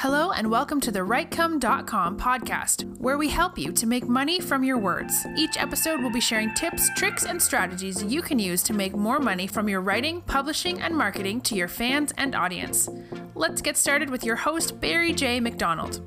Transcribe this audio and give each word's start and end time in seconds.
Hello, 0.00 0.30
and 0.30 0.50
welcome 0.50 0.80
to 0.80 0.90
the 0.90 1.00
Writecome.com 1.00 2.18
podcast, 2.18 2.84
where 2.96 3.18
we 3.18 3.28
help 3.28 3.58
you 3.58 3.70
to 3.72 3.86
make 3.86 4.08
money 4.08 4.40
from 4.40 4.64
your 4.64 4.78
words. 4.78 5.26
Each 5.36 5.58
episode 5.58 6.00
will 6.00 6.10
be 6.10 6.22
sharing 6.22 6.54
tips, 6.54 6.88
tricks, 6.96 7.26
and 7.26 7.40
strategies 7.42 8.02
you 8.02 8.22
can 8.22 8.38
use 8.38 8.62
to 8.62 8.72
make 8.72 8.96
more 8.96 9.18
money 9.18 9.46
from 9.46 9.68
your 9.68 9.82
writing, 9.82 10.22
publishing, 10.22 10.80
and 10.80 10.96
marketing 10.96 11.42
to 11.42 11.54
your 11.54 11.68
fans 11.68 12.14
and 12.16 12.34
audience. 12.34 12.88
Let's 13.34 13.60
get 13.60 13.76
started 13.76 14.08
with 14.08 14.24
your 14.24 14.36
host, 14.36 14.80
Barry 14.80 15.12
J. 15.12 15.38
McDonald. 15.38 16.00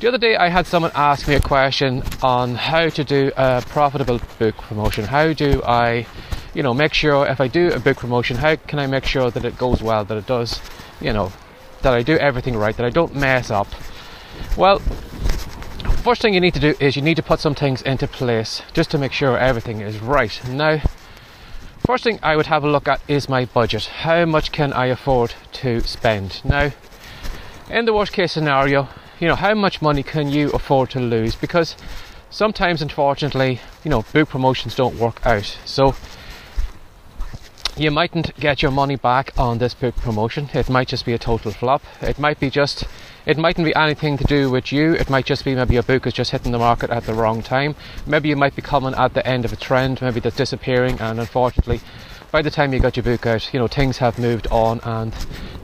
The 0.00 0.08
other 0.08 0.18
day, 0.18 0.36
I 0.36 0.50
had 0.50 0.66
someone 0.66 0.92
ask 0.94 1.26
me 1.26 1.36
a 1.36 1.40
question 1.40 2.02
on 2.22 2.54
how 2.54 2.90
to 2.90 3.02
do 3.02 3.32
a 3.38 3.62
profitable 3.62 4.20
book 4.38 4.58
promotion. 4.58 5.06
How 5.06 5.32
do 5.32 5.62
I 5.64 6.06
you 6.54 6.62
know, 6.62 6.72
make 6.72 6.94
sure 6.94 7.26
if 7.26 7.40
I 7.40 7.48
do 7.48 7.68
a 7.70 7.80
big 7.80 7.96
promotion, 7.96 8.36
how 8.36 8.56
can 8.56 8.78
I 8.78 8.86
make 8.86 9.04
sure 9.04 9.30
that 9.30 9.44
it 9.44 9.58
goes 9.58 9.82
well, 9.82 10.04
that 10.04 10.16
it 10.16 10.26
does, 10.26 10.60
you 11.00 11.12
know, 11.12 11.32
that 11.82 11.92
I 11.92 12.02
do 12.02 12.16
everything 12.16 12.56
right, 12.56 12.76
that 12.76 12.86
I 12.86 12.90
don't 12.90 13.14
mess 13.14 13.50
up? 13.50 13.68
Well, 14.56 14.78
first 16.04 16.22
thing 16.22 16.34
you 16.34 16.40
need 16.40 16.54
to 16.54 16.60
do 16.60 16.74
is 16.80 16.96
you 16.96 17.02
need 17.02 17.16
to 17.16 17.22
put 17.22 17.40
some 17.40 17.54
things 17.54 17.82
into 17.82 18.06
place 18.06 18.62
just 18.72 18.90
to 18.92 18.98
make 18.98 19.12
sure 19.12 19.36
everything 19.36 19.80
is 19.80 19.98
right. 19.98 20.40
Now, 20.48 20.80
first 21.84 22.04
thing 22.04 22.18
I 22.22 22.36
would 22.36 22.46
have 22.46 22.62
a 22.62 22.70
look 22.70 22.88
at 22.88 23.00
is 23.08 23.28
my 23.28 23.44
budget. 23.46 23.86
How 23.86 24.24
much 24.24 24.52
can 24.52 24.72
I 24.72 24.86
afford 24.86 25.34
to 25.54 25.80
spend? 25.80 26.40
Now, 26.44 26.72
in 27.68 27.84
the 27.84 27.94
worst 27.94 28.12
case 28.12 28.32
scenario, 28.32 28.88
you 29.18 29.28
know, 29.28 29.36
how 29.36 29.54
much 29.54 29.82
money 29.82 30.02
can 30.02 30.28
you 30.28 30.50
afford 30.50 30.90
to 30.90 31.00
lose? 31.00 31.34
Because 31.34 31.76
sometimes, 32.30 32.82
unfortunately, 32.82 33.60
you 33.82 33.90
know, 33.90 34.02
book 34.12 34.28
promotions 34.28 34.74
don't 34.74 34.98
work 34.98 35.24
out. 35.26 35.56
So, 35.64 35.94
you 37.76 37.90
mightn't 37.90 38.34
get 38.36 38.62
your 38.62 38.70
money 38.70 38.96
back 38.96 39.32
on 39.36 39.58
this 39.58 39.74
book 39.74 39.96
promotion. 39.96 40.48
It 40.54 40.68
might 40.68 40.88
just 40.88 41.04
be 41.04 41.12
a 41.12 41.18
total 41.18 41.50
flop. 41.50 41.82
It 42.00 42.18
might 42.18 42.38
be 42.38 42.48
just, 42.48 42.84
it 43.26 43.36
mightn't 43.36 43.64
be 43.64 43.74
anything 43.74 44.16
to 44.18 44.24
do 44.24 44.48
with 44.50 44.72
you. 44.72 44.92
It 44.94 45.10
might 45.10 45.26
just 45.26 45.44
be 45.44 45.54
maybe 45.54 45.74
your 45.74 45.82
book 45.82 46.06
is 46.06 46.12
just 46.12 46.30
hitting 46.30 46.52
the 46.52 46.58
market 46.58 46.90
at 46.90 47.04
the 47.04 47.14
wrong 47.14 47.42
time. 47.42 47.74
Maybe 48.06 48.28
you 48.28 48.36
might 48.36 48.54
be 48.54 48.62
coming 48.62 48.94
at 48.94 49.14
the 49.14 49.26
end 49.26 49.44
of 49.44 49.52
a 49.52 49.56
trend, 49.56 50.00
maybe 50.00 50.20
that's 50.20 50.36
disappearing, 50.36 51.00
and 51.00 51.18
unfortunately, 51.18 51.80
by 52.30 52.42
the 52.42 52.50
time 52.50 52.72
you 52.72 52.80
got 52.80 52.96
your 52.96 53.04
book 53.04 53.26
out, 53.26 53.52
you 53.52 53.58
know, 53.58 53.66
things 53.66 53.98
have 53.98 54.18
moved 54.18 54.46
on 54.48 54.80
and 54.82 55.12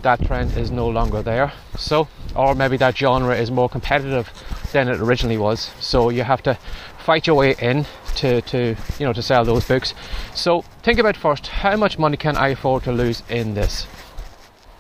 that 0.02 0.24
trend 0.24 0.56
is 0.56 0.70
no 0.70 0.88
longer 0.88 1.22
there. 1.22 1.52
So, 1.76 2.08
or 2.34 2.54
maybe 2.54 2.76
that 2.78 2.96
genre 2.96 3.36
is 3.36 3.50
more 3.50 3.68
competitive 3.68 4.30
than 4.72 4.88
it 4.88 5.00
originally 5.00 5.36
was. 5.36 5.72
So 5.80 6.10
you 6.10 6.22
have 6.22 6.42
to 6.42 6.58
fight 6.98 7.26
your 7.26 7.36
way 7.36 7.56
in 7.60 7.86
to, 8.16 8.40
to 8.42 8.76
you 8.98 9.06
know 9.06 9.12
to 9.12 9.22
sell 9.22 9.44
those 9.44 9.66
books. 9.66 9.94
So 10.34 10.62
think 10.82 10.98
about 10.98 11.16
first 11.16 11.46
how 11.48 11.76
much 11.76 11.98
money 11.98 12.16
can 12.16 12.36
I 12.36 12.48
afford 12.48 12.84
to 12.84 12.92
lose 12.92 13.22
in 13.28 13.54
this. 13.54 13.86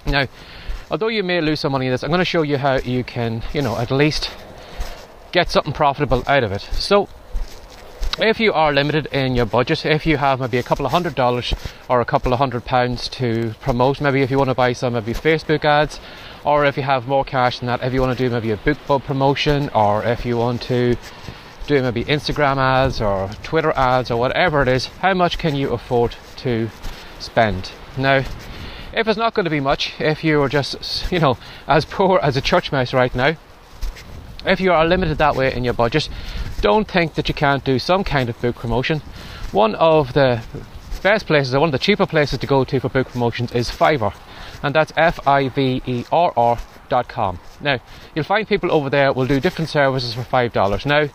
Now, 0.06 0.28
although 0.90 1.08
you 1.08 1.22
may 1.22 1.40
lose 1.40 1.60
some 1.60 1.72
money 1.72 1.86
in 1.86 1.92
this, 1.92 2.02
I'm 2.02 2.10
going 2.10 2.20
to 2.20 2.24
show 2.24 2.42
you 2.42 2.58
how 2.58 2.76
you 2.78 3.04
can 3.04 3.42
you 3.52 3.62
know 3.62 3.76
at 3.76 3.90
least 3.90 4.30
get 5.32 5.50
something 5.50 5.72
profitable 5.72 6.24
out 6.26 6.44
of 6.44 6.52
it. 6.52 6.62
So 6.72 7.08
if 8.18 8.38
you 8.38 8.52
are 8.52 8.72
limited 8.72 9.06
in 9.06 9.34
your 9.34 9.46
budget, 9.46 9.86
if 9.86 10.04
you 10.04 10.18
have 10.18 10.40
maybe 10.40 10.58
a 10.58 10.62
couple 10.62 10.84
of 10.84 10.92
hundred 10.92 11.14
dollars 11.14 11.54
or 11.88 12.00
a 12.00 12.04
couple 12.04 12.32
of 12.32 12.38
hundred 12.38 12.64
pounds 12.64 13.08
to 13.10 13.54
promote, 13.60 14.00
maybe 14.00 14.20
if 14.20 14.30
you 14.30 14.36
want 14.36 14.50
to 14.50 14.54
buy 14.54 14.72
some 14.72 14.92
maybe 14.92 15.14
Facebook 15.14 15.64
ads, 15.64 16.00
or 16.44 16.64
if 16.64 16.76
you 16.76 16.82
have 16.82 17.06
more 17.06 17.24
cash 17.24 17.60
than 17.60 17.66
that, 17.66 17.82
if 17.82 17.92
you 17.92 18.00
want 18.00 18.16
to 18.16 18.22
do 18.22 18.30
maybe 18.30 18.50
a 18.50 18.56
BookBub 18.58 19.04
promotion, 19.04 19.70
or 19.70 20.04
if 20.04 20.26
you 20.26 20.36
want 20.36 20.60
to 20.62 20.96
do 21.70 21.82
maybe 21.82 22.04
Instagram 22.04 22.56
ads 22.56 23.00
or 23.00 23.30
Twitter 23.44 23.70
ads 23.76 24.10
or 24.10 24.18
whatever 24.18 24.60
it 24.60 24.68
is, 24.68 24.86
how 24.86 25.14
much 25.14 25.38
can 25.38 25.54
you 25.54 25.70
afford 25.70 26.16
to 26.38 26.68
spend? 27.20 27.70
Now, 27.96 28.24
if 28.92 29.06
it's 29.06 29.16
not 29.16 29.34
going 29.34 29.44
to 29.44 29.50
be 29.50 29.60
much, 29.60 29.94
if 30.00 30.24
you 30.24 30.42
are 30.42 30.48
just, 30.48 31.10
you 31.12 31.20
know, 31.20 31.38
as 31.68 31.84
poor 31.84 32.18
as 32.22 32.36
a 32.36 32.40
church 32.40 32.72
mouse 32.72 32.92
right 32.92 33.14
now, 33.14 33.36
if 34.44 34.60
you 34.60 34.72
are 34.72 34.84
limited 34.84 35.18
that 35.18 35.36
way 35.36 35.54
in 35.54 35.62
your 35.62 35.74
budget, 35.74 36.08
don't 36.60 36.88
think 36.88 37.14
that 37.14 37.28
you 37.28 37.34
can't 37.34 37.64
do 37.64 37.78
some 37.78 38.02
kind 38.02 38.28
of 38.28 38.40
book 38.40 38.56
promotion. 38.56 39.00
One 39.52 39.76
of 39.76 40.12
the 40.12 40.42
best 41.02 41.26
places, 41.26 41.54
or 41.54 41.60
one 41.60 41.68
of 41.68 41.72
the 41.72 41.78
cheaper 41.78 42.06
places 42.06 42.40
to 42.40 42.46
go 42.46 42.64
to 42.64 42.80
for 42.80 42.88
book 42.88 43.08
promotions 43.08 43.52
is 43.52 43.70
Fiverr, 43.70 44.14
and 44.62 44.74
that's 44.74 44.92
F 44.96 45.26
I 45.26 45.48
V 45.48 45.82
E 45.86 46.04
R 46.10 46.32
R. 46.36 46.58
Now, 47.60 47.78
you'll 48.16 48.24
find 48.24 48.48
people 48.48 48.72
over 48.72 48.90
there 48.90 49.12
will 49.12 49.26
do 49.26 49.38
different 49.38 49.68
services 49.68 50.14
for 50.14 50.22
$5. 50.22 50.86
Now, 50.86 51.08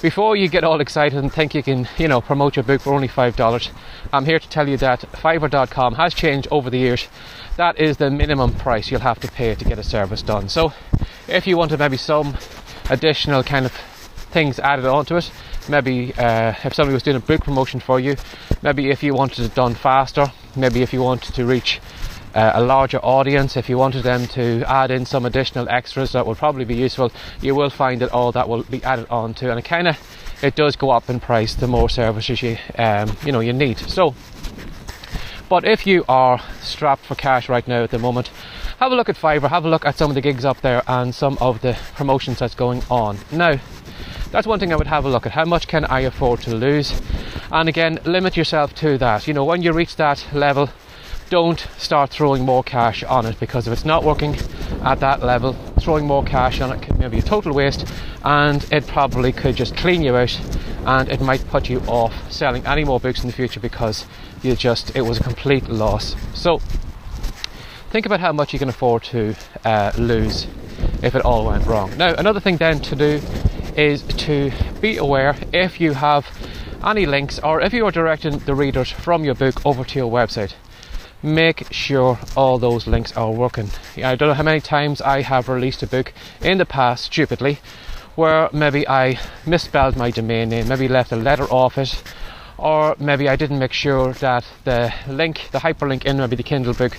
before 0.00 0.36
you 0.36 0.48
get 0.48 0.64
all 0.64 0.80
excited 0.80 1.18
and 1.18 1.32
think 1.32 1.54
you 1.54 1.62
can, 1.62 1.88
you 1.98 2.08
know, 2.08 2.20
promote 2.20 2.56
your 2.56 2.62
book 2.62 2.80
for 2.80 2.92
only 2.92 3.08
$5, 3.08 3.70
I'm 4.12 4.24
here 4.24 4.38
to 4.38 4.48
tell 4.48 4.68
you 4.68 4.76
that 4.78 5.00
Fiverr.com 5.12 5.94
has 5.94 6.14
changed 6.14 6.48
over 6.50 6.70
the 6.70 6.78
years. 6.78 7.08
That 7.56 7.78
is 7.78 7.96
the 7.96 8.10
minimum 8.10 8.54
price 8.54 8.90
you'll 8.90 9.00
have 9.00 9.20
to 9.20 9.28
pay 9.28 9.54
to 9.54 9.64
get 9.64 9.78
a 9.78 9.82
service 9.82 10.22
done. 10.22 10.48
So, 10.48 10.72
if 11.26 11.46
you 11.46 11.56
wanted 11.56 11.80
maybe 11.80 11.96
some 11.96 12.36
additional 12.90 13.42
kind 13.42 13.66
of 13.66 13.72
things 13.72 14.58
added 14.60 14.84
onto 14.86 15.16
it, 15.16 15.30
maybe 15.68 16.14
uh, 16.14 16.54
if 16.62 16.74
somebody 16.74 16.94
was 16.94 17.02
doing 17.02 17.16
a 17.16 17.20
book 17.20 17.42
promotion 17.42 17.80
for 17.80 17.98
you, 17.98 18.16
maybe 18.62 18.90
if 18.90 19.02
you 19.02 19.14
wanted 19.14 19.44
it 19.44 19.54
done 19.54 19.74
faster, 19.74 20.32
maybe 20.54 20.82
if 20.82 20.92
you 20.92 21.02
wanted 21.02 21.34
to 21.34 21.44
reach 21.44 21.80
uh, 22.34 22.52
a 22.54 22.62
larger 22.62 22.98
audience, 22.98 23.56
if 23.56 23.68
you 23.68 23.78
wanted 23.78 24.02
them 24.02 24.26
to 24.28 24.62
add 24.66 24.90
in 24.90 25.06
some 25.06 25.24
additional 25.24 25.68
extras 25.68 26.12
that 26.12 26.26
would 26.26 26.36
probably 26.36 26.64
be 26.64 26.74
useful, 26.74 27.12
you 27.40 27.54
will 27.54 27.70
find 27.70 28.00
that 28.00 28.12
all 28.12 28.32
that 28.32 28.48
will 28.48 28.62
be 28.64 28.82
added 28.84 29.06
on 29.10 29.34
to, 29.34 29.50
and 29.50 29.58
it 29.58 29.64
kind 29.64 29.88
of 29.88 29.98
it 30.42 30.54
does 30.54 30.76
go 30.76 30.90
up 30.90 31.10
in 31.10 31.18
price 31.20 31.54
the 31.54 31.66
more 31.66 31.88
services 31.88 32.42
you 32.42 32.56
um, 32.76 33.16
you 33.24 33.32
know 33.32 33.40
you 33.40 33.52
need. 33.52 33.78
So, 33.78 34.14
but 35.48 35.64
if 35.64 35.86
you 35.86 36.04
are 36.08 36.40
strapped 36.60 37.04
for 37.04 37.14
cash 37.14 37.48
right 37.48 37.66
now 37.66 37.82
at 37.82 37.90
the 37.90 37.98
moment, 37.98 38.30
have 38.78 38.92
a 38.92 38.94
look 38.94 39.08
at 39.08 39.16
Fiverr, 39.16 39.48
have 39.48 39.64
a 39.64 39.68
look 39.68 39.84
at 39.84 39.96
some 39.96 40.10
of 40.10 40.14
the 40.14 40.20
gigs 40.20 40.44
up 40.44 40.60
there 40.60 40.82
and 40.86 41.14
some 41.14 41.38
of 41.40 41.60
the 41.62 41.76
promotions 41.94 42.38
that's 42.38 42.54
going 42.54 42.82
on 42.90 43.18
now. 43.32 43.58
That's 44.30 44.46
one 44.46 44.60
thing 44.60 44.72
I 44.74 44.76
would 44.76 44.86
have 44.86 45.06
a 45.06 45.08
look 45.08 45.24
at. 45.24 45.32
How 45.32 45.46
much 45.46 45.66
can 45.68 45.86
I 45.86 46.00
afford 46.00 46.42
to 46.42 46.54
lose? 46.54 47.00
And 47.50 47.66
again, 47.66 47.98
limit 48.04 48.36
yourself 48.36 48.74
to 48.76 48.98
that. 48.98 49.26
You 49.26 49.32
know, 49.32 49.44
when 49.44 49.62
you 49.62 49.72
reach 49.72 49.96
that 49.96 50.26
level, 50.34 50.68
don't 51.30 51.60
start 51.76 52.10
throwing 52.10 52.44
more 52.44 52.62
cash 52.62 53.02
on 53.04 53.26
it 53.26 53.38
because 53.38 53.66
if 53.66 53.72
it's 53.72 53.84
not 53.84 54.02
working 54.02 54.36
at 54.82 55.00
that 55.00 55.22
level, 55.22 55.52
throwing 55.80 56.06
more 56.06 56.24
cash 56.24 56.60
on 56.60 56.72
it 56.72 56.82
could 56.82 56.98
maybe 56.98 57.18
a 57.18 57.22
total 57.22 57.52
waste 57.54 57.86
and 58.24 58.66
it 58.72 58.86
probably 58.86 59.32
could 59.32 59.54
just 59.54 59.76
clean 59.76 60.02
you 60.02 60.16
out 60.16 60.40
and 60.86 61.08
it 61.08 61.20
might 61.20 61.46
put 61.48 61.68
you 61.68 61.80
off 61.80 62.30
selling 62.32 62.64
any 62.66 62.84
more 62.84 62.98
books 62.98 63.20
in 63.22 63.26
the 63.26 63.32
future 63.32 63.60
because 63.60 64.06
you 64.42 64.54
just 64.56 64.94
it 64.96 65.02
was 65.02 65.18
a 65.18 65.22
complete 65.22 65.68
loss. 65.68 66.16
So 66.34 66.58
think 67.90 68.06
about 68.06 68.20
how 68.20 68.32
much 68.32 68.52
you 68.52 68.58
can 68.58 68.68
afford 68.68 69.02
to 69.04 69.34
uh, 69.64 69.92
lose 69.98 70.46
if 71.02 71.14
it 71.14 71.22
all 71.24 71.46
went 71.46 71.66
wrong. 71.66 71.96
Now, 71.96 72.14
another 72.14 72.40
thing 72.40 72.56
then 72.56 72.80
to 72.80 72.96
do 72.96 73.20
is 73.76 74.02
to 74.02 74.50
be 74.80 74.96
aware 74.96 75.36
if 75.52 75.80
you 75.80 75.92
have 75.92 76.26
any 76.84 77.06
links 77.06 77.38
or 77.40 77.60
if 77.60 77.72
you 77.72 77.84
are 77.86 77.90
directing 77.90 78.38
the 78.40 78.54
readers 78.54 78.90
from 78.90 79.24
your 79.24 79.34
book 79.34 79.64
over 79.66 79.84
to 79.84 79.98
your 79.98 80.10
website 80.10 80.54
make 81.22 81.72
sure 81.72 82.18
all 82.36 82.58
those 82.58 82.86
links 82.86 83.16
are 83.16 83.30
working. 83.30 83.70
I 83.96 84.14
don't 84.14 84.28
know 84.28 84.34
how 84.34 84.42
many 84.42 84.60
times 84.60 85.00
I 85.00 85.22
have 85.22 85.48
released 85.48 85.82
a 85.82 85.86
book 85.86 86.12
in 86.40 86.58
the 86.58 86.66
past 86.66 87.04
stupidly 87.04 87.58
where 88.14 88.48
maybe 88.52 88.86
I 88.88 89.18
misspelled 89.46 89.96
my 89.96 90.10
domain 90.10 90.48
name, 90.48 90.68
maybe 90.68 90.88
left 90.88 91.12
a 91.12 91.16
letter 91.16 91.44
off 91.44 91.78
it, 91.78 92.02
or 92.56 92.96
maybe 92.98 93.28
I 93.28 93.36
didn't 93.36 93.60
make 93.60 93.72
sure 93.72 94.12
that 94.14 94.44
the 94.64 94.92
link, 95.06 95.48
the 95.52 95.58
hyperlink 95.58 96.04
in 96.04 96.18
maybe 96.18 96.36
the 96.36 96.42
Kindle 96.42 96.74
book 96.74 96.96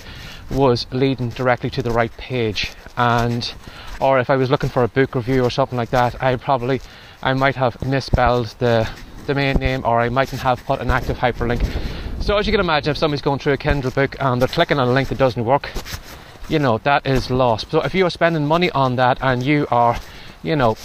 was 0.50 0.86
leading 0.90 1.28
directly 1.28 1.70
to 1.70 1.82
the 1.82 1.90
right 1.90 2.14
page 2.16 2.72
and 2.96 3.52
or 4.00 4.18
if 4.18 4.30
I 4.30 4.36
was 4.36 4.50
looking 4.50 4.70
for 4.70 4.82
a 4.82 4.88
book 4.88 5.14
review 5.14 5.44
or 5.44 5.50
something 5.50 5.76
like 5.78 5.90
that 5.90 6.20
I 6.20 6.34
probably 6.36 6.80
I 7.22 7.34
might 7.34 7.54
have 7.56 7.80
misspelled 7.86 8.48
the 8.58 8.88
domain 9.26 9.56
name 9.56 9.82
or 9.84 10.00
I 10.00 10.08
mightn't 10.08 10.42
have 10.42 10.64
put 10.64 10.80
an 10.80 10.90
active 10.90 11.18
hyperlink 11.18 11.62
so 12.20 12.36
as 12.36 12.46
you 12.46 12.52
can 12.52 12.60
imagine, 12.60 12.90
if 12.90 12.98
somebody's 12.98 13.22
going 13.22 13.38
through 13.38 13.54
a 13.54 13.56
Kindle 13.56 13.90
book 13.90 14.16
and 14.20 14.40
they're 14.40 14.48
clicking 14.48 14.78
on 14.78 14.88
a 14.88 14.92
link 14.92 15.08
that 15.08 15.18
doesn't 15.18 15.44
work, 15.44 15.70
you 16.48 16.58
know, 16.58 16.78
that 16.78 17.06
is 17.06 17.30
lost. 17.30 17.70
So 17.70 17.80
if 17.80 17.94
you 17.94 18.04
are 18.06 18.10
spending 18.10 18.46
money 18.46 18.70
on 18.72 18.96
that 18.96 19.18
and 19.22 19.42
you 19.42 19.66
are, 19.70 19.98
you 20.42 20.56
know, 20.56 20.76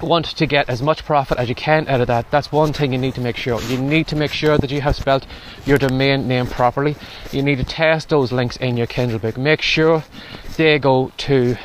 want 0.00 0.26
to 0.26 0.46
get 0.46 0.68
as 0.68 0.80
much 0.80 1.04
profit 1.04 1.38
as 1.38 1.48
you 1.48 1.54
can 1.54 1.88
out 1.88 2.00
of 2.00 2.06
that, 2.06 2.30
that's 2.30 2.50
one 2.52 2.72
thing 2.72 2.92
you 2.92 2.98
need 2.98 3.14
to 3.14 3.20
make 3.20 3.36
sure. 3.36 3.60
You 3.62 3.78
need 3.78 4.06
to 4.08 4.16
make 4.16 4.32
sure 4.32 4.58
that 4.58 4.70
you 4.70 4.80
have 4.80 4.96
spelled 4.96 5.26
your 5.66 5.78
domain 5.78 6.28
name 6.28 6.46
properly. 6.46 6.96
You 7.32 7.42
need 7.42 7.58
to 7.58 7.64
test 7.64 8.08
those 8.08 8.32
links 8.32 8.56
in 8.56 8.76
your 8.76 8.86
Kindle 8.86 9.18
book. 9.18 9.36
Make 9.36 9.62
sure 9.62 10.04
they 10.56 10.78
go 10.78 11.12
to 11.18 11.56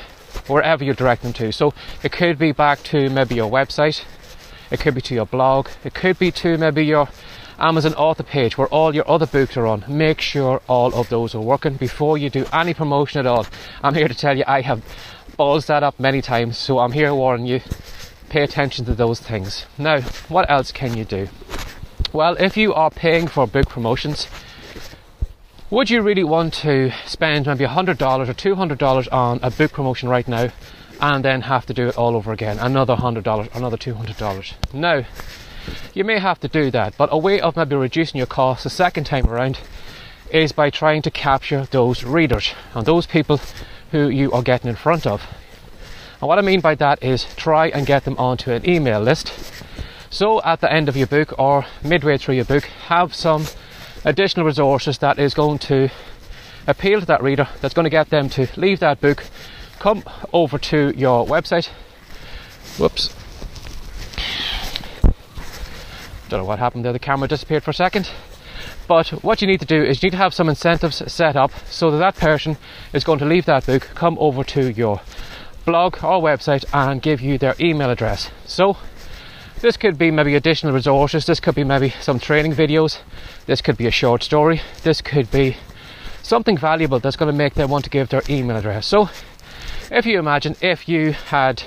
wherever 0.47 0.83
you 0.83 0.93
direct 0.93 1.21
them 1.23 1.33
to. 1.33 1.51
So 1.51 1.73
it 2.03 2.11
could 2.11 2.37
be 2.37 2.51
back 2.51 2.83
to 2.83 3.09
maybe 3.09 3.35
your 3.35 3.49
website, 3.49 4.03
it 4.71 4.79
could 4.79 4.95
be 4.95 5.01
to 5.01 5.13
your 5.13 5.25
blog, 5.25 5.69
it 5.83 5.93
could 5.93 6.19
be 6.19 6.31
to 6.31 6.57
maybe 6.57 6.85
your 6.85 7.07
Amazon 7.59 7.93
author 7.95 8.23
page 8.23 8.57
where 8.57 8.67
all 8.67 8.93
your 8.95 9.09
other 9.09 9.25
books 9.25 9.55
are 9.57 9.65
on. 9.67 9.83
Make 9.87 10.21
sure 10.21 10.61
all 10.67 10.93
of 10.93 11.09
those 11.09 11.35
are 11.35 11.41
working 11.41 11.75
before 11.75 12.17
you 12.17 12.29
do 12.29 12.45
any 12.51 12.73
promotion 12.73 13.19
at 13.19 13.25
all. 13.25 13.45
I'm 13.81 13.95
here 13.95 14.07
to 14.07 14.15
tell 14.15 14.37
you 14.37 14.43
I 14.47 14.61
have 14.61 14.83
buzzed 15.37 15.67
that 15.67 15.83
up 15.83 15.99
many 15.99 16.21
times, 16.21 16.57
so 16.57 16.79
I'm 16.79 16.91
here 16.91 17.13
warning 17.13 17.45
you. 17.45 17.61
Pay 18.29 18.43
attention 18.43 18.85
to 18.85 18.95
those 18.95 19.19
things. 19.19 19.65
Now, 19.77 20.01
what 20.29 20.49
else 20.49 20.71
can 20.71 20.97
you 20.97 21.05
do? 21.05 21.29
Well, 22.11 22.35
if 22.39 22.57
you 22.57 22.73
are 22.73 22.89
paying 22.91 23.27
for 23.27 23.47
book 23.47 23.69
promotions, 23.69 24.27
Would 25.73 25.89
you 25.89 26.03
really 26.03 26.23
want 26.23 26.53
to 26.61 26.91
spend 27.07 27.47
maybe 27.47 27.65
$100 27.65 27.99
or 27.99 28.33
$200 28.33 29.11
on 29.11 29.39
a 29.41 29.49
book 29.49 29.71
promotion 29.71 30.07
right 30.07 30.27
now 30.27 30.49
and 31.01 31.25
then 31.25 31.41
have 31.41 31.65
to 31.65 31.73
do 31.73 31.87
it 31.87 31.97
all 31.97 32.15
over 32.15 32.31
again? 32.31 32.59
Another 32.59 32.95
$100, 32.95 33.55
another 33.55 33.75
$200? 33.75 34.53
No. 34.71 35.03
You 35.93 36.03
may 36.03 36.19
have 36.19 36.39
to 36.41 36.47
do 36.47 36.71
that, 36.71 36.95
but 36.97 37.09
a 37.11 37.17
way 37.17 37.39
of 37.39 37.55
maybe 37.55 37.75
reducing 37.75 38.17
your 38.17 38.27
costs 38.27 38.63
the 38.63 38.69
second 38.69 39.05
time 39.05 39.27
around 39.27 39.59
is 40.31 40.51
by 40.51 40.69
trying 40.69 41.01
to 41.03 41.11
capture 41.11 41.65
those 41.65 42.03
readers 42.03 42.53
and 42.73 42.85
those 42.85 43.05
people 43.05 43.39
who 43.91 44.09
you 44.09 44.31
are 44.31 44.41
getting 44.41 44.69
in 44.69 44.75
front 44.75 45.05
of. 45.05 45.23
And 46.19 46.27
what 46.27 46.39
I 46.39 46.41
mean 46.41 46.61
by 46.61 46.75
that 46.75 47.03
is 47.03 47.25
try 47.35 47.67
and 47.67 47.85
get 47.85 48.05
them 48.05 48.17
onto 48.17 48.51
an 48.51 48.67
email 48.67 48.99
list. 48.99 49.31
So 50.09 50.41
at 50.43 50.61
the 50.61 50.71
end 50.71 50.89
of 50.89 50.97
your 50.97 51.07
book 51.07 51.37
or 51.37 51.65
midway 51.83 52.17
through 52.17 52.35
your 52.35 52.45
book, 52.45 52.63
have 52.87 53.13
some 53.13 53.45
additional 54.05 54.45
resources 54.45 54.97
that 54.99 55.19
is 55.19 55.33
going 55.33 55.59
to 55.59 55.89
appeal 56.65 56.99
to 56.99 57.05
that 57.05 57.21
reader, 57.21 57.47
that's 57.61 57.73
going 57.73 57.85
to 57.85 57.89
get 57.89 58.09
them 58.09 58.29
to 58.29 58.47
leave 58.55 58.79
that 58.79 59.01
book, 59.01 59.25
come 59.79 60.03
over 60.31 60.57
to 60.57 60.93
your 60.95 61.25
website. 61.25 61.67
Whoops. 62.77 63.22
Don't 66.29 66.39
know 66.39 66.45
what 66.45 66.59
happened 66.59 66.85
there, 66.85 66.93
the 66.93 66.99
camera 66.99 67.27
disappeared 67.27 67.63
for 67.63 67.71
a 67.71 67.73
second. 67.73 68.09
But 68.87 69.09
what 69.23 69.41
you 69.41 69.47
need 69.47 69.59
to 69.59 69.65
do 69.65 69.81
is 69.81 70.01
you 70.01 70.07
need 70.07 70.11
to 70.11 70.17
have 70.17 70.33
some 70.33 70.49
incentives 70.49 71.01
set 71.11 71.35
up 71.35 71.51
so 71.69 71.91
that 71.91 71.97
that 71.97 72.15
person 72.15 72.57
is 72.93 73.03
going 73.03 73.19
to 73.19 73.25
leave 73.25 73.45
that 73.45 73.65
book, 73.65 73.89
come 73.95 74.17
over 74.19 74.43
to 74.45 74.71
your 74.71 75.01
blog 75.65 75.95
or 76.03 76.21
website 76.21 76.65
and 76.73 77.01
give 77.01 77.21
you 77.21 77.37
their 77.37 77.55
email 77.59 77.89
address. 77.89 78.29
So 78.45 78.77
this 79.61 79.77
could 79.77 79.97
be 79.97 80.11
maybe 80.11 80.35
additional 80.35 80.73
resources, 80.73 81.25
this 81.25 81.39
could 81.39 81.55
be 81.55 81.63
maybe 81.63 81.89
some 82.01 82.19
training 82.19 82.53
videos, 82.53 82.99
this 83.45 83.61
could 83.61 83.77
be 83.77 83.87
a 83.87 83.91
short 83.91 84.21
story, 84.23 84.61
this 84.83 85.01
could 85.01 85.31
be 85.31 85.57
something 86.21 86.57
valuable 86.57 86.99
that's 86.99 87.15
going 87.15 87.31
to 87.31 87.37
make 87.37 87.53
them 87.53 87.69
want 87.69 87.85
to 87.85 87.89
give 87.89 88.09
their 88.09 88.23
email 88.29 88.57
address. 88.57 88.87
So 88.87 89.09
if 89.89 90.05
you 90.05 90.19
imagine 90.19 90.55
if 90.61 90.89
you 90.89 91.13
had 91.13 91.63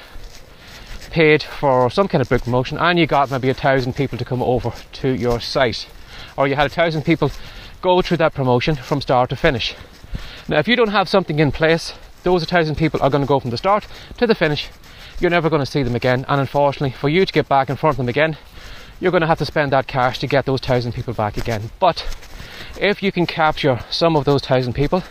paid 1.17 1.43
for 1.43 1.89
some 1.89 2.07
kind 2.07 2.21
of 2.21 2.29
book 2.29 2.43
promotion 2.43 2.77
and 2.77 2.99
you 2.99 3.07
got 3.07 3.31
maybe 3.31 3.49
a 3.49 3.55
thousand 3.55 3.95
people 3.95 4.19
to 4.19 4.25
come 4.25 4.43
over 4.43 4.71
to 4.93 5.09
your 5.17 5.41
site, 5.41 5.89
or 6.37 6.47
you 6.47 6.55
had 6.55 6.67
a 6.67 6.75
thousand 6.75 7.07
people 7.07 7.31
go 7.81 8.03
through 8.03 8.19
that 8.19 8.35
promotion 8.35 8.77
from 8.77 9.01
start 9.01 9.31
to 9.31 9.35
finish. 9.35 9.75
Now, 10.47 10.59
if 10.59 10.69
you 10.69 10.77
don't 10.77 10.91
have 10.91 11.09
something 11.09 11.39
in 11.39 11.53
place, 11.53 11.95
those 12.23 12.45
thousand 12.45 12.75
people 12.75 13.01
are 13.03 13.09
going 13.09 13.23
to 13.23 13.27
go 13.27 13.41
from 13.41 13.49
the 13.49 13.57
start 13.57 13.87
to 14.19 14.27
the 14.27 14.35
finish. 14.35 14.69
You're 15.19 15.31
never 15.31 15.49
going 15.49 15.65
to 15.65 15.73
see 15.75 15.83
them 15.83 15.97
again, 15.97 16.27
and 16.29 16.39
unfortunately, 16.39 16.91
for 16.91 17.09
you 17.09 17.25
to 17.25 17.33
get 17.33 17.49
back 17.49 17.71
in 17.71 17.77
front 17.77 17.95
of 17.95 17.97
them 17.97 18.11
again, 18.11 18.37
you're 19.01 19.11
going 19.11 19.23
to 19.23 19.27
have 19.27 19.39
to 19.39 19.47
spend 19.47 19.73
that 19.73 19.87
cash 19.87 20.19
to 20.19 20.27
get 20.27 20.45
those 20.45 20.61
thousand 20.61 20.93
people 20.93 21.15
back 21.15 21.39
again. 21.39 21.71
But 21.81 22.05
if 22.79 23.03
you 23.03 23.11
can 23.11 23.25
capture 23.25 23.81
some 23.89 24.17
of 24.17 24.27
those 24.27 24.43
thousand 24.43 24.75
people, 24.75 25.03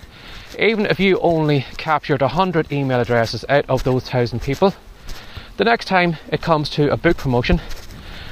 even 0.60 0.86
if 0.86 1.00
you 1.00 1.20
only 1.22 1.66
captured 1.78 2.22
100 2.22 2.72
email 2.72 3.00
addresses 3.00 3.44
out 3.50 3.68
of 3.68 3.84
those 3.84 4.08
thousand 4.08 4.44
people, 4.44 4.76
the 5.58 5.64
next 5.64 5.86
time 5.86 6.18
it 6.32 6.42
comes 6.42 6.70
to 6.72 6.92
a 6.92 6.98
book 6.98 7.18
promotion, 7.18 7.62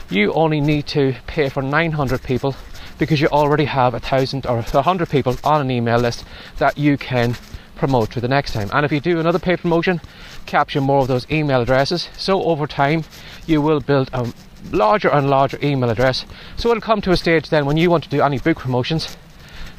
you 0.10 0.34
only 0.34 0.60
need 0.60 0.86
to 0.88 1.16
pay 1.26 1.50
for 1.50 1.62
900 1.62 2.22
people 2.22 2.56
because 3.00 3.22
you 3.22 3.28
already 3.28 3.66
have 3.66 3.94
a 3.94 4.00
thousand 4.00 4.46
or 4.46 4.60
a 4.60 4.82
hundred 4.82 5.10
people 5.10 5.38
on 5.44 5.62
an 5.62 5.72
email 5.72 6.00
list 6.00 6.26
that 6.58 6.78
you 6.78 6.98
can 6.98 7.36
promote 7.76 8.12
to 8.12 8.22
the 8.22 8.28
next 8.28 8.54
time. 8.54 8.70
And 8.74 8.86
if 8.86 8.92
you 8.92 9.00
do 9.00 9.20
another 9.20 9.40
paid 9.40 9.60
promotion, 9.60 10.02
capture 10.46 10.82
more 10.82 11.00
of 11.00 11.08
those 11.08 11.30
email 11.32 11.62
addresses. 11.62 12.10
So 12.18 12.44
over 12.44 12.68
time, 12.68 13.04
you 13.46 13.62
will 13.62 13.80
build 13.80 14.10
a 14.14 14.32
larger 14.72 15.10
and 15.10 15.30
larger 15.30 15.58
email 15.64 15.90
address. 15.90 16.26
So 16.58 16.70
it'll 16.70 16.82
come 16.82 17.02
to 17.02 17.12
a 17.12 17.18
stage 17.18 17.50
then 17.50 17.66
when 17.66 17.78
you 17.78 17.90
want 17.90 18.04
to 18.04 18.10
do 18.10 18.22
any 18.22 18.40
book 18.40 18.58
promotions, 18.58 19.18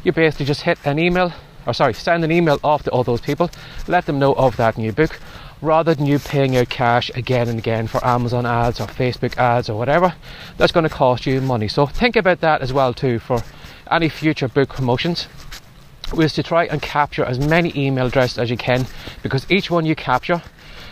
you 0.03 0.13
basically 0.13 0.47
just 0.47 0.63
hit 0.63 0.79
an 0.85 0.99
email, 0.99 1.33
or 1.67 1.73
sorry, 1.75 1.95
send 1.95 2.25
an 2.25 2.33
email 2.33 2.59
off 2.65 2.83
to 2.85 2.91
all 2.91 3.05
those 3.05 3.21
people, 3.21 3.51
let 3.87 4.07
them 4.07 4.19
know 4.19 4.35
of 4.35 4.57
that 4.57 4.77
new 4.77 4.93
book, 4.93 5.19
rather 5.65 5.95
than 5.95 6.07
you 6.07 6.19
paying 6.19 6.57
out 6.57 6.69
cash 6.69 7.11
again 7.15 7.49
and 7.49 7.59
again 7.59 7.87
for 7.87 8.05
Amazon 8.07 8.47
ads 8.47 8.81
or 8.81 8.87
Facebook 8.87 9.37
ads 9.39 9.69
or 9.69 9.79
whatever, 9.79 10.15
that's 10.57 10.73
going 10.73 10.85
to 10.85 10.95
cost 10.95 11.27
you 11.27 11.41
money. 11.41 11.69
So 11.69 11.87
think 11.87 12.17
about 12.17 12.41
that 12.41 12.61
as 12.61 12.73
well 12.73 12.93
too 12.95 13.19
for 13.19 13.43
any 13.91 14.09
future 14.09 14.49
book 14.49 14.69
promotions. 14.69 15.27
Was 16.13 16.35
to 16.35 16.43
try 16.43 16.67
and 16.67 16.83
capture 16.83 17.25
as 17.25 17.39
many 17.39 17.73
email 17.75 18.07
addresses 18.07 18.39
as 18.39 18.51
you 18.51 18.59
can 18.59 18.87
because 19.23 19.51
each 19.51 19.71
one 19.71 19.87
you 19.87 19.97
capture 19.97 20.43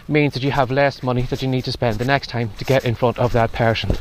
means 0.08 0.34
that 0.34 0.42
you 0.42 0.50
have 0.50 0.70
less 0.70 1.02
money 1.02 1.22
that 1.22 1.42
you 1.42 1.48
need 1.48 1.64
to 1.64 1.72
spend 1.72 1.98
the 1.98 2.04
next 2.04 2.28
time 2.28 2.50
to 2.58 2.64
get 2.64 2.84
in 2.84 2.94
front 2.94 3.18
of 3.18 3.32
that 3.32 3.52
person. 3.52 3.96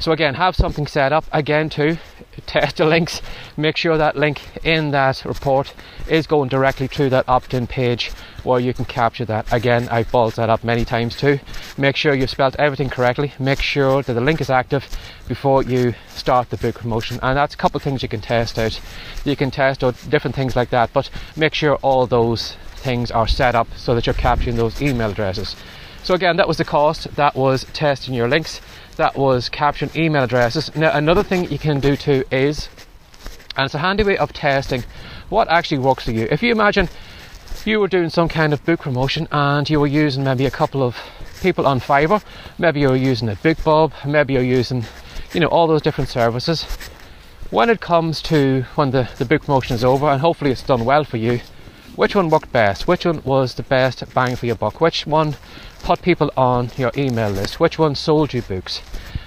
So 0.00 0.12
again, 0.12 0.34
have 0.36 0.56
something 0.56 0.86
set 0.86 1.12
up 1.12 1.26
again 1.30 1.68
to 1.70 1.98
test 2.46 2.78
the 2.78 2.86
links. 2.86 3.20
Make 3.58 3.76
sure 3.76 3.98
that 3.98 4.16
link 4.16 4.40
in 4.64 4.92
that 4.92 5.26
report 5.26 5.74
is 6.08 6.26
going 6.26 6.48
directly 6.48 6.88
to 6.88 7.10
that 7.10 7.28
opt-in 7.28 7.66
page 7.66 8.10
where 8.42 8.58
you 8.58 8.72
can 8.72 8.86
capture 8.86 9.26
that. 9.26 9.52
Again, 9.52 9.90
I've 9.90 10.10
that 10.10 10.48
up 10.48 10.64
many 10.64 10.86
times 10.86 11.16
too. 11.16 11.38
Make 11.76 11.96
sure 11.96 12.14
you've 12.14 12.30
spelled 12.30 12.56
everything 12.58 12.88
correctly. 12.88 13.34
Make 13.38 13.60
sure 13.60 14.02
that 14.02 14.14
the 14.14 14.22
link 14.22 14.40
is 14.40 14.48
active 14.48 14.88
before 15.28 15.62
you 15.62 15.94
start 16.08 16.48
the 16.48 16.56
book 16.56 16.76
promotion. 16.76 17.20
And 17.22 17.36
that's 17.36 17.52
a 17.52 17.58
couple 17.58 17.76
of 17.76 17.82
things 17.82 18.02
you 18.02 18.08
can 18.08 18.22
test 18.22 18.58
out. 18.58 18.80
You 19.26 19.36
can 19.36 19.50
test 19.50 19.84
out 19.84 19.96
different 20.08 20.34
things 20.34 20.56
like 20.56 20.70
that, 20.70 20.94
but 20.94 21.10
make 21.36 21.52
sure 21.52 21.76
all 21.76 22.06
those 22.06 22.56
things 22.76 23.10
are 23.10 23.28
set 23.28 23.54
up 23.54 23.68
so 23.76 23.94
that 23.94 24.06
you're 24.06 24.14
capturing 24.14 24.56
those 24.56 24.80
email 24.80 25.10
addresses. 25.10 25.56
So 26.02 26.14
again, 26.14 26.38
that 26.38 26.48
was 26.48 26.56
the 26.56 26.64
cost. 26.64 27.14
That 27.16 27.36
was 27.36 27.64
testing 27.74 28.14
your 28.14 28.28
links 28.28 28.62
that 29.00 29.16
was 29.16 29.48
capturing 29.48 29.90
email 29.96 30.24
addresses. 30.24 30.76
Now, 30.76 30.94
another 30.94 31.22
thing 31.22 31.50
you 31.50 31.58
can 31.58 31.80
do 31.80 31.96
too 31.96 32.22
is, 32.30 32.68
and 33.56 33.64
it's 33.64 33.74
a 33.74 33.78
handy 33.78 34.04
way 34.04 34.18
of 34.18 34.34
testing 34.34 34.84
what 35.30 35.48
actually 35.48 35.78
works 35.78 36.04
for 36.04 36.10
you. 36.10 36.28
If 36.30 36.42
you 36.42 36.52
imagine 36.52 36.86
you 37.64 37.80
were 37.80 37.88
doing 37.88 38.10
some 38.10 38.28
kind 38.28 38.52
of 38.52 38.62
book 38.66 38.80
promotion 38.80 39.26
and 39.32 39.70
you 39.70 39.80
were 39.80 39.86
using 39.86 40.22
maybe 40.22 40.44
a 40.44 40.50
couple 40.50 40.82
of 40.82 40.98
people 41.40 41.66
on 41.66 41.80
Fiverr, 41.80 42.22
maybe 42.58 42.80
you're 42.80 42.94
using 42.94 43.30
a 43.30 43.36
BookBub, 43.36 44.04
maybe 44.04 44.34
you're 44.34 44.42
using, 44.42 44.84
you 45.32 45.40
know, 45.40 45.48
all 45.48 45.66
those 45.66 45.80
different 45.80 46.10
services. 46.10 46.64
When 47.48 47.70
it 47.70 47.80
comes 47.80 48.20
to 48.24 48.66
when 48.74 48.90
the, 48.90 49.08
the 49.16 49.24
book 49.24 49.46
promotion 49.46 49.76
is 49.76 49.82
over, 49.82 50.08
and 50.08 50.20
hopefully 50.20 50.50
it's 50.50 50.62
done 50.62 50.84
well 50.84 51.04
for 51.04 51.16
you, 51.16 51.40
which 51.96 52.14
one 52.14 52.28
worked 52.28 52.52
best? 52.52 52.86
Which 52.86 53.06
one 53.06 53.22
was 53.24 53.54
the 53.54 53.62
best 53.62 54.04
bang 54.12 54.36
for 54.36 54.44
your 54.44 54.56
buck? 54.56 54.78
Which 54.78 55.06
one 55.06 55.36
put 55.82 56.02
people 56.02 56.30
on 56.36 56.70
your 56.76 56.92
email 56.96 57.30
list? 57.30 57.60
Which 57.60 57.78
one 57.78 57.94
sold 57.94 58.32
you 58.32 58.42
books? 58.42 58.80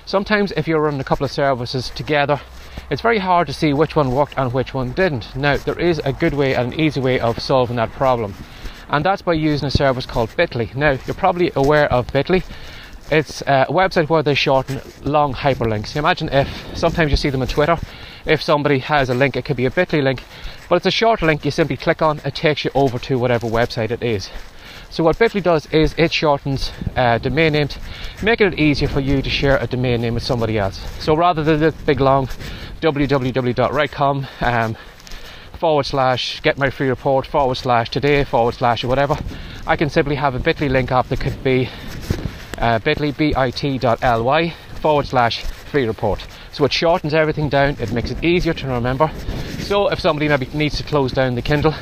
Sometimes, 0.06 0.52
if 0.54 0.68
you're 0.68 0.82
running 0.82 1.00
a 1.00 1.06
couple 1.06 1.26
of 1.26 1.32
services 1.32 1.90
together, 1.90 2.42
it's 2.90 3.02
very 3.02 3.20
hard 3.20 3.48
to 3.48 3.54
see 3.54 3.74
which 3.74 3.96
one 3.96 4.12
worked 4.12 4.34
and 4.38 4.54
which 4.54 4.74
one 4.74 4.92
didn't. 4.92 5.36
Now, 5.36 5.58
there 5.58 5.80
is 5.80 6.00
a 6.00 6.14
good 6.14 6.34
way 6.34 6.56
and 6.56 6.74
an 6.74 6.80
easy 6.80 7.00
way 7.00 7.20
of 7.20 7.40
solving 7.40 7.78
that 7.78 7.92
problem, 7.92 8.34
and 8.90 9.06
that's 9.06 9.22
by 9.22 9.34
using 9.34 9.68
a 9.68 9.72
service 9.72 10.06
called 10.06 10.30
Bitly. 10.32 10.74
Now, 10.76 10.98
you're 11.06 11.16
probably 11.16 11.52
aware 11.56 11.92
of 11.92 12.08
Bitly. 12.08 12.44
It's 13.12 13.42
a 13.42 13.68
website 13.70 14.10
where 14.10 14.24
they 14.24 14.36
shorten 14.36 14.82
long 15.04 15.34
hyperlinks. 15.34 15.96
Imagine 15.96 16.30
if 16.30 16.78
sometimes 16.78 17.12
you 17.12 17.18
see 17.18 17.30
them 17.30 17.42
on 17.42 17.48
Twitter. 17.48 17.78
If 18.26 18.42
somebody 18.42 18.80
has 18.80 19.10
a 19.10 19.14
link, 19.14 19.36
it 19.36 19.46
could 19.46 19.58
be 19.58 19.66
a 19.66 19.72
Bitly 19.72 20.02
link, 20.02 20.24
but 20.70 20.76
it's 20.76 20.86
a 20.86 20.92
short 20.92 21.22
link. 21.22 21.44
You 21.44 21.52
simply 21.52 21.78
click 21.78 22.02
on, 22.02 22.20
it 22.26 22.36
takes 22.36 22.64
you 22.64 22.72
over 22.74 22.98
to 23.00 23.20
whatever 23.20 23.48
website 23.48 23.92
it 23.92 24.02
is. 24.02 24.30
So 24.94 25.04
what 25.04 25.18
Bitly 25.18 25.42
does 25.42 25.66
is 25.72 25.96
it 25.98 26.14
shortens 26.14 26.72
uh, 26.96 27.18
domain 27.18 27.54
names, 27.54 27.80
making 28.22 28.54
it 28.54 28.60
easier 28.60 28.88
for 28.88 29.00
you 29.00 29.24
to 29.24 29.30
share 29.30 29.58
a 29.58 29.66
domain 29.66 30.02
name 30.02 30.14
with 30.14 30.22
somebody 30.22 30.60
else. 30.60 30.78
So 31.04 31.16
rather 31.16 31.44
than 31.44 31.62
the 31.62 31.72
big 31.88 32.00
long 32.00 32.28
www.writecom 32.80 34.28
um, 34.44 34.78
forward 35.58 35.88
slash 35.88 36.42
get 36.42 36.60
my 36.60 36.70
free 36.70 36.90
report 36.90 37.26
forward 37.26 37.56
slash 37.56 37.90
today 37.90 38.24
forward 38.24 38.54
slash 38.54 38.84
or 38.84 38.88
whatever, 38.88 39.18
I 39.66 39.78
can 39.78 39.90
simply 39.90 40.14
have 40.14 40.36
a 40.36 40.40
Bitly 40.40 40.70
link 40.70 40.92
up 40.92 41.08
that 41.08 41.20
could 41.20 41.44
be 41.44 41.70
uh, 42.60 42.78
bit.ly 42.78 43.10
bit.ly 43.14 44.54
forward 44.80 45.08
slash 45.08 45.44
free 45.44 45.88
report. 45.88 46.24
So 46.52 46.66
it 46.66 46.72
shortens 46.72 47.16
everything 47.16 47.50
down, 47.50 47.78
it 47.80 47.92
makes 47.92 48.12
it 48.12 48.24
easier 48.24 48.54
to 48.54 48.68
remember. 48.68 49.12
So 49.58 49.88
if 49.88 50.00
somebody 50.00 50.28
maybe 50.28 50.50
needs 50.54 50.78
to 50.78 50.84
close 50.84 51.12
down 51.12 51.34
the 51.34 51.42
Kindle, 51.42 51.74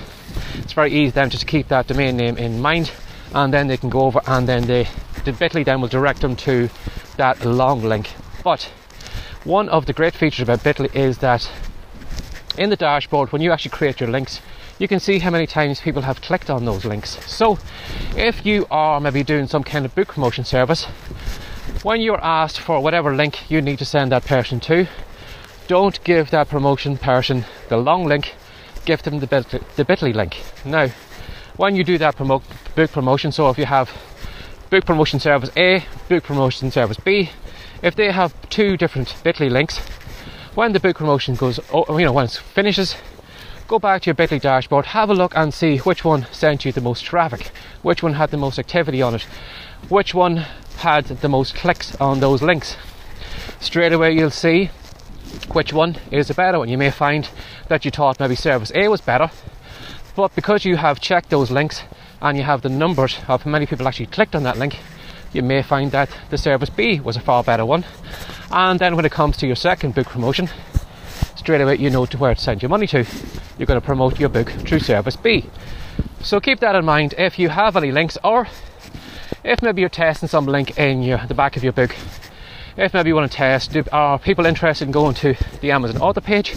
it's 0.71 0.75
very 0.77 0.93
easy 0.93 1.11
then 1.11 1.29
just 1.29 1.41
to 1.41 1.47
keep 1.47 1.67
that 1.67 1.87
domain 1.87 2.15
name 2.15 2.37
in 2.37 2.61
mind 2.61 2.93
and 3.33 3.53
then 3.53 3.67
they 3.67 3.75
can 3.75 3.89
go 3.89 4.03
over 4.03 4.21
and 4.25 4.47
then 4.47 4.67
they, 4.67 4.87
the 5.25 5.33
bit.ly 5.33 5.63
then 5.63 5.81
will 5.81 5.89
direct 5.89 6.21
them 6.21 6.33
to 6.33 6.69
that 7.17 7.43
long 7.43 7.83
link. 7.83 8.13
But 8.41 8.71
one 9.43 9.67
of 9.67 9.85
the 9.85 9.91
great 9.91 10.13
features 10.13 10.43
about 10.43 10.59
Bitly 10.59 10.95
is 10.95 11.17
that 11.17 11.51
in 12.57 12.69
the 12.69 12.77
dashboard, 12.77 13.33
when 13.33 13.41
you 13.41 13.51
actually 13.51 13.71
create 13.71 13.99
your 13.99 14.09
links, 14.09 14.39
you 14.79 14.87
can 14.87 15.01
see 15.01 15.19
how 15.19 15.29
many 15.29 15.45
times 15.45 15.81
people 15.81 16.03
have 16.03 16.21
clicked 16.21 16.49
on 16.49 16.63
those 16.63 16.85
links. 16.85 17.19
So, 17.29 17.59
if 18.15 18.45
you 18.45 18.65
are 18.71 19.01
maybe 19.01 19.23
doing 19.23 19.47
some 19.47 19.65
kind 19.65 19.83
of 19.83 19.93
book 19.93 20.07
promotion 20.07 20.45
service, 20.45 20.85
when 21.83 21.99
you're 21.99 22.23
asked 22.23 22.61
for 22.61 22.79
whatever 22.79 23.13
link 23.13 23.51
you 23.51 23.61
need 23.61 23.79
to 23.79 23.85
send 23.85 24.13
that 24.13 24.23
person 24.23 24.61
to, 24.61 24.87
don't 25.67 26.01
give 26.05 26.31
that 26.31 26.47
promotion 26.47 26.97
person 26.97 27.43
the 27.67 27.75
long 27.75 28.05
link, 28.05 28.35
give 28.85 29.03
them 29.03 29.19
the, 29.19 29.27
bit- 29.27 29.63
the 29.75 29.85
bit.ly 29.85 30.11
link. 30.11 30.41
Now, 30.65 30.89
when 31.57 31.75
you 31.75 31.83
do 31.83 31.97
that 31.97 32.15
promote 32.15 32.43
book 32.75 32.91
promotion, 32.91 33.31
so 33.31 33.49
if 33.49 33.57
you 33.57 33.65
have 33.65 33.91
book 34.69 34.85
promotion 34.85 35.19
service 35.19 35.51
A, 35.57 35.85
book 36.09 36.23
promotion 36.23 36.71
service 36.71 36.97
B, 36.97 37.29
if 37.81 37.95
they 37.95 38.11
have 38.11 38.33
two 38.49 38.77
different 38.77 39.15
bit.ly 39.23 39.47
links, 39.47 39.79
when 40.53 40.73
the 40.73 40.79
book 40.79 40.97
promotion 40.97 41.35
goes, 41.35 41.59
you 41.73 42.05
know, 42.05 42.11
when 42.11 42.25
it 42.25 42.31
finishes, 42.31 42.95
go 43.67 43.79
back 43.79 44.01
to 44.01 44.07
your 44.07 44.15
Bitly 44.15 44.41
dashboard, 44.41 44.87
have 44.87 45.09
a 45.09 45.13
look 45.13 45.31
and 45.33 45.53
see 45.53 45.77
which 45.77 46.03
one 46.03 46.27
sent 46.33 46.65
you 46.65 46.73
the 46.73 46.81
most 46.81 47.05
traffic, 47.05 47.51
which 47.81 48.03
one 48.03 48.15
had 48.15 48.31
the 48.31 48.37
most 48.37 48.59
activity 48.59 49.01
on 49.01 49.15
it, 49.15 49.21
which 49.87 50.13
one 50.13 50.45
had 50.79 51.05
the 51.05 51.29
most 51.29 51.55
clicks 51.55 51.95
on 51.95 52.19
those 52.19 52.41
links. 52.41 52.75
Straight 53.61 53.93
away, 53.93 54.11
you'll 54.11 54.29
see 54.29 54.71
which 55.53 55.73
one 55.73 55.97
is 56.11 56.29
a 56.29 56.33
better 56.33 56.59
one. 56.59 56.69
You 56.69 56.77
may 56.77 56.91
find 56.91 57.29
that 57.67 57.85
you 57.85 57.91
thought 57.91 58.19
maybe 58.19 58.35
service 58.35 58.71
A 58.75 58.87
was 58.87 59.01
better, 59.01 59.29
but 60.15 60.35
because 60.35 60.65
you 60.65 60.77
have 60.77 60.99
checked 60.99 61.29
those 61.29 61.51
links 61.51 61.83
and 62.21 62.37
you 62.37 62.43
have 62.43 62.61
the 62.61 62.69
numbers 62.69 63.17
of 63.27 63.43
how 63.43 63.49
many 63.49 63.65
people 63.65 63.87
actually 63.87 64.07
clicked 64.07 64.35
on 64.35 64.43
that 64.43 64.57
link, 64.57 64.77
you 65.33 65.41
may 65.41 65.61
find 65.61 65.91
that 65.91 66.09
the 66.29 66.37
service 66.37 66.69
B 66.69 66.99
was 66.99 67.15
a 67.15 67.21
far 67.21 67.43
better 67.43 67.65
one. 67.65 67.85
And 68.51 68.79
then 68.79 68.95
when 68.95 69.05
it 69.05 69.11
comes 69.11 69.37
to 69.37 69.47
your 69.47 69.55
second 69.55 69.95
book 69.95 70.07
promotion, 70.07 70.49
straight 71.35 71.61
away 71.61 71.75
you 71.77 71.89
know 71.89 72.05
to 72.05 72.17
where 72.17 72.35
to 72.35 72.41
send 72.41 72.61
your 72.61 72.69
money 72.69 72.87
to. 72.87 73.05
You're 73.57 73.65
going 73.65 73.79
to 73.79 73.85
promote 73.85 74.19
your 74.19 74.29
book 74.29 74.49
through 74.49 74.79
service 74.79 75.15
B. 75.15 75.49
So 76.21 76.39
keep 76.39 76.59
that 76.59 76.75
in 76.75 76.85
mind 76.85 77.15
if 77.17 77.39
you 77.39 77.49
have 77.49 77.75
any 77.75 77.91
links 77.91 78.17
or 78.23 78.47
if 79.43 79.61
maybe 79.61 79.81
you're 79.81 79.89
testing 79.89 80.29
some 80.29 80.45
link 80.45 80.77
in 80.77 81.01
your, 81.01 81.25
the 81.27 81.33
back 81.33 81.57
of 81.57 81.63
your 81.63 81.73
book. 81.73 81.95
If 82.77 82.93
maybe 82.93 83.09
you 83.09 83.15
want 83.15 83.29
to 83.29 83.37
test, 83.37 83.73
do, 83.73 83.83
are 83.91 84.17
people 84.17 84.45
interested 84.45 84.85
in 84.85 84.93
going 84.93 85.13
to 85.15 85.35
the 85.59 85.71
Amazon 85.71 86.01
author 86.01 86.21
page? 86.21 86.55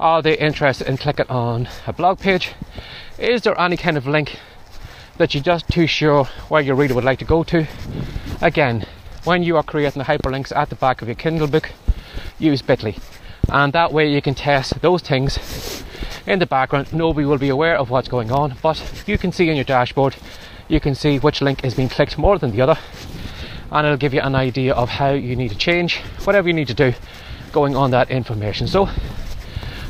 Are 0.00 0.22
they 0.22 0.38
interested 0.38 0.88
in 0.88 0.96
clicking 0.96 1.26
on 1.28 1.68
a 1.86 1.92
blog 1.92 2.20
page? 2.20 2.52
Is 3.18 3.42
there 3.42 3.60
any 3.60 3.76
kind 3.76 3.98
of 3.98 4.06
link 4.06 4.38
that 5.18 5.34
you're 5.34 5.42
just 5.42 5.68
too 5.68 5.86
sure 5.86 6.24
where 6.48 6.62
your 6.62 6.74
reader 6.74 6.94
would 6.94 7.04
like 7.04 7.18
to 7.18 7.26
go 7.26 7.42
to? 7.44 7.66
Again, 8.40 8.86
when 9.24 9.42
you 9.42 9.58
are 9.58 9.62
creating 9.62 10.00
the 10.00 10.06
hyperlinks 10.06 10.56
at 10.56 10.70
the 10.70 10.74
back 10.74 11.02
of 11.02 11.08
your 11.08 11.16
Kindle 11.16 11.46
book, 11.46 11.70
use 12.38 12.62
Bitly. 12.62 12.98
And 13.50 13.74
that 13.74 13.92
way 13.92 14.10
you 14.10 14.22
can 14.22 14.34
test 14.34 14.80
those 14.80 15.02
things 15.02 15.84
in 16.26 16.38
the 16.38 16.46
background. 16.46 16.94
Nobody 16.94 17.26
will 17.26 17.36
be 17.36 17.50
aware 17.50 17.76
of 17.76 17.90
what's 17.90 18.08
going 18.08 18.32
on, 18.32 18.56
but 18.62 19.04
you 19.06 19.18
can 19.18 19.32
see 19.32 19.50
in 19.50 19.56
your 19.56 19.66
dashboard, 19.66 20.16
you 20.66 20.80
can 20.80 20.94
see 20.94 21.18
which 21.18 21.42
link 21.42 21.62
is 21.62 21.74
being 21.74 21.90
clicked 21.90 22.16
more 22.16 22.38
than 22.38 22.52
the 22.52 22.62
other, 22.62 22.78
and 23.72 23.86
it'll 23.86 23.98
give 23.98 24.12
you 24.14 24.20
an 24.20 24.34
idea 24.34 24.74
of 24.74 24.88
how 24.88 25.10
you 25.10 25.34
need 25.34 25.50
to 25.50 25.56
change 25.56 25.98
whatever 26.24 26.46
you 26.46 26.54
need 26.54 26.68
to 26.68 26.74
do 26.74 26.92
going 27.52 27.74
on 27.74 27.90
that 27.90 28.10
information. 28.10 28.66
So, 28.66 28.88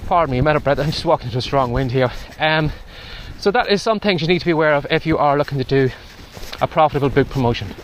pardon 0.07 0.33
me, 0.33 0.39
I'm 0.39 0.47
out 0.47 0.57
of 0.57 0.65
breath. 0.65 0.79
I'm 0.79 0.91
just 0.91 1.05
walking 1.05 1.27
into 1.27 1.39
a 1.39 1.43
strong 1.43 1.73
wind 1.73 1.91
here. 1.91 2.11
Um, 2.39 2.71
so 3.39 3.51
that 3.51 3.69
is 3.69 3.83
some 3.83 3.99
things 3.99 4.23
you 4.23 4.29
need 4.29 4.39
to 4.39 4.45
be 4.45 4.53
aware 4.53 4.75
of 4.75 4.87
if 4.89 5.05
you 5.05 5.19
are 5.19 5.37
looking 5.37 5.59
to 5.59 5.65
do 5.65 5.91
a 6.61 6.69
profitable 6.69 7.09
book 7.09 7.29
promotion. 7.29 7.75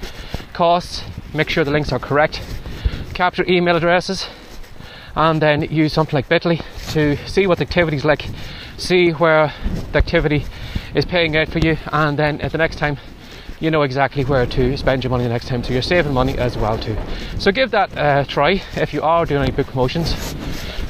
Costs, 0.53 1.03
make 1.35 1.51
sure 1.51 1.65
the 1.65 1.73
links 1.73 1.93
are 1.93 1.99
correct, 1.99 2.43
capture 3.13 3.45
email 3.49 3.77
addresses, 3.77 4.29
and 5.17 5.43
then 5.43 5.63
use 5.63 5.93
something 5.93 6.15
like 6.15 6.29
Bitly 6.29 6.63
to 6.93 7.17
see 7.29 7.49
what 7.49 7.59
the 7.59 7.65
activity 7.65 7.97
is 7.97 8.05
like, 8.05 8.27
see 8.77 9.11
where 9.11 9.53
the 9.91 9.99
activity 9.99 10.45
is 10.95 11.05
paying 11.05 11.37
out 11.37 11.49
for 11.49 11.59
you, 11.59 11.77
and 11.93 12.17
then 12.17 12.41
at 12.41 12.53
the 12.53 12.59
next 12.59 12.77
time 12.79 12.99
you 13.61 13.71
know 13.71 13.83
exactly 13.83 14.25
where 14.25 14.47
to 14.47 14.77
spend 14.77 15.05
your 15.05 15.11
money 15.11 15.25
the 15.25 15.31
next 15.31 15.49
time, 15.49 15.65
so 15.65 15.73
you're 15.73 15.83
saving 15.83 16.13
money 16.13 16.39
as 16.39 16.57
well 16.57 16.79
too. 16.79 16.97
So 17.39 17.51
give 17.53 17.71
that 17.73 17.91
a 17.97 18.25
try 18.25 18.63
if 18.77 18.95
you 18.95 19.03
are 19.03 19.27
doing 19.27 19.43
any 19.43 19.53
book 19.53 19.67
promotions. 19.67 20.35